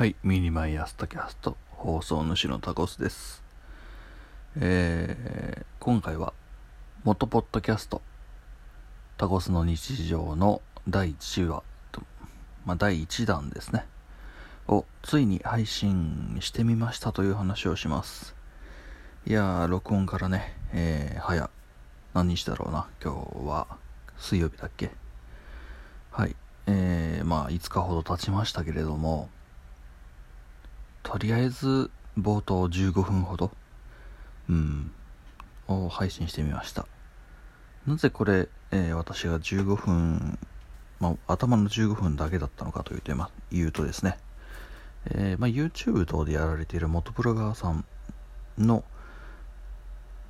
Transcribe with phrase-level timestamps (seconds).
[0.00, 3.44] はい、 miniMY朝tacast 放送主の tacosuです。
[4.56, 6.32] えー、今回は
[7.04, 8.00] 元ポッドキャスト
[9.18, 12.00] tacosuの日常の第1話と、
[12.64, 13.84] まあ、第1弾ですね。
[14.68, 18.34] をついに配信してみましたという話をします。
[19.26, 21.50] いやー、録音からね、えー、早
[22.14, 22.86] 何日だろうな。
[23.04, 23.66] 今日は
[24.16, 24.92] 水曜日だっけ？
[26.10, 26.34] はい、
[26.66, 29.28] えー、まあ5日ほど経ちましたけれども
[31.10, 33.50] とりあえず冒頭15分ほど、
[34.48, 34.92] うん、
[35.66, 36.86] を配信してみました。
[37.84, 40.38] なぜこれ、えー私が15分、
[41.00, 44.18] まあ、頭の15分だけだったのかというと、まあ、言うとですね、
[45.06, 47.84] えーまあ、YouTube 等でやられている元プロガーさん
[48.56, 48.84] の、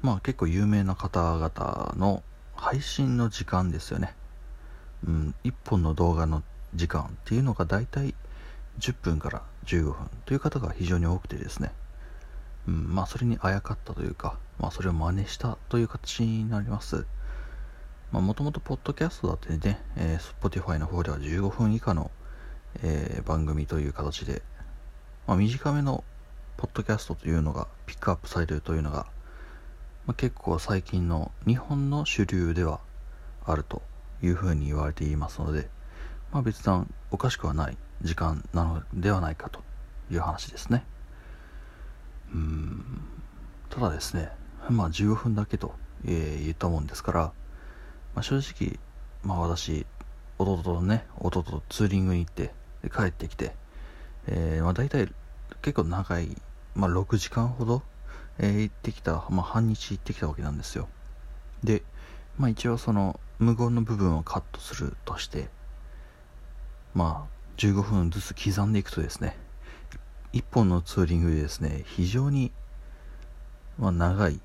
[0.00, 2.22] まあ結構有名な方々の
[2.54, 4.14] 配信の時間ですよね。
[5.06, 6.42] うん、1本の動画の
[6.74, 8.14] 時間っていうのが大体
[8.80, 9.94] 10分から15分
[10.24, 11.72] という方が非常に多くてですね、
[12.66, 17.06] うん、まあそれにあやかったというか、まあそれを真似したという形になります。
[18.10, 22.10] まあもともとポッドキャストだってね、えー Spotify の方では15分以下の、
[22.82, 24.42] えー番組という形で、
[25.26, 26.02] まあ短めの
[26.56, 29.06] ポッドキャストというのがピックアップされるというのが、
[30.06, 32.80] まあ、結構最近の日本の主流では
[33.46, 33.82] あると
[34.22, 35.68] いうふうに言われていますので、
[36.32, 39.60] まあ、別段おかしくはない時間なのではないかと
[40.10, 40.84] いう話ですね。
[42.32, 42.84] うん
[43.68, 44.30] ただですね
[44.68, 47.20] まあ15分だけと、えー言ったもんですから、
[48.14, 48.78] まあ、正直
[49.24, 49.86] まあ私
[50.38, 53.54] 弟とね弟とツーリングに行ってで帰ってきて、
[54.26, 55.12] えーまあ、大体
[55.62, 56.36] 結構長い、
[56.74, 57.82] まあ、6時間ほど、
[58.38, 60.88] えー行ってきた、まあ、半日行ってきたわけなんですよ。
[61.62, 61.82] で、
[62.38, 65.48] まあ、一応その無言の部分をカットするとして
[66.94, 69.36] まあ15分ずつ刻んでいくとですね
[70.32, 72.52] 1本のツーリングでですね非常に、
[73.78, 74.40] まあ、長い、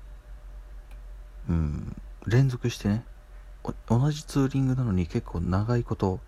[1.48, 3.04] うん、連続してね
[3.88, 6.20] 同じツーリングなのに結構長いこと、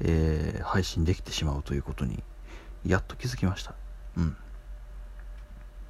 [0.00, 2.22] えー配信できてしまうということに
[2.84, 3.74] やっと気づきました。
[4.16, 4.36] うん。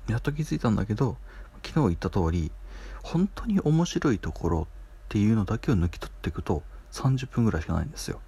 [0.08, 1.16] やっと気づいたんだけど
[1.64, 2.52] 昨日言った通り
[3.02, 4.68] 本当に面白いところ
[5.06, 6.62] っていうのだけを抜き取っていくと
[6.92, 8.20] 30分ぐらいしかないんですよ。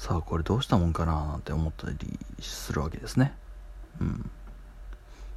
[0.00, 1.96] さあこれどうしたもんかななんて思ったり
[2.40, 3.34] するわけですね。
[4.00, 4.30] うん。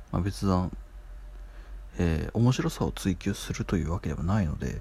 [0.10, 0.72] まあ別段
[2.00, 4.80] えー面白さを追求するというわけではないので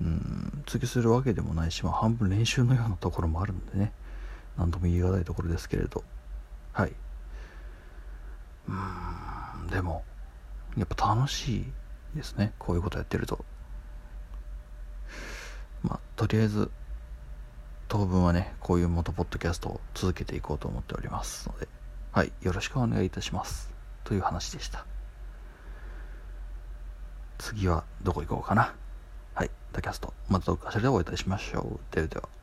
[0.00, 3.92] うん追求するわけでもないし、まあ、半分練習のようなところもあるんでね。
[4.58, 6.02] 何とも言い難いところですけれど。
[6.72, 6.92] はい。
[8.66, 10.02] うんでも
[10.76, 11.64] やっぱ楽しい
[12.16, 12.54] ですね。
[12.58, 13.44] こういうことやってると。
[15.84, 16.72] まあとりあえず
[17.90, 21.66] 当分はねこういう元ポッドキャストを続けていこうと思っておりますので
[22.12, 23.68] はいよろしくお願いいたします。
[24.04, 24.86] という話でした。
[27.38, 28.74] 次はどこ行こうかな。
[29.34, 31.94] はいダキャストまたどっかしらでお会いいたしましょう。
[31.94, 32.39] ではでは。